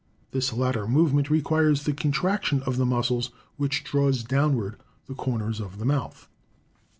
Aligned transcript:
This 0.31 0.51
latter 0.51 0.87
movement 0.87 1.29
requires 1.29 1.83
the 1.83 1.93
contraction 1.93 2.63
of 2.63 2.77
the 2.77 2.87
muscles 2.87 3.29
which 3.57 3.83
draw 3.83 4.09
downwards 4.11 4.77
the 5.05 5.13
corners 5.13 5.59
of 5.59 5.77
the 5.77 5.85
mouth. 5.85 6.27